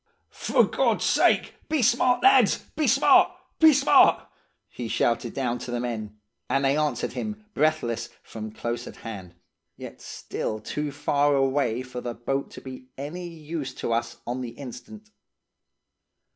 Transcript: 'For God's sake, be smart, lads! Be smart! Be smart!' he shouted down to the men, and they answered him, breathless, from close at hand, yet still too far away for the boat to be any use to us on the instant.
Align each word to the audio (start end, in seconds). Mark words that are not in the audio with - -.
'For 0.31 0.63
God's 0.63 1.05
sake, 1.05 1.53
be 1.69 1.83
smart, 1.83 2.23
lads! 2.23 2.65
Be 2.75 2.87
smart! 2.87 3.33
Be 3.59 3.71
smart!' 3.71 4.27
he 4.67 4.87
shouted 4.87 5.35
down 5.35 5.59
to 5.59 5.69
the 5.69 5.79
men, 5.79 6.17
and 6.49 6.65
they 6.65 6.75
answered 6.75 7.13
him, 7.13 7.45
breathless, 7.53 8.09
from 8.23 8.51
close 8.51 8.87
at 8.87 8.95
hand, 9.05 9.35
yet 9.77 10.01
still 10.01 10.59
too 10.59 10.91
far 10.91 11.35
away 11.35 11.83
for 11.83 12.01
the 12.01 12.15
boat 12.15 12.49
to 12.49 12.61
be 12.61 12.87
any 12.97 13.27
use 13.27 13.75
to 13.75 13.93
us 13.93 14.17
on 14.25 14.41
the 14.41 14.49
instant. 14.57 15.11